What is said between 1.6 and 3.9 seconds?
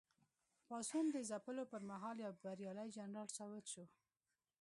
پر مهال یو بریالی جنرال ثابت شو.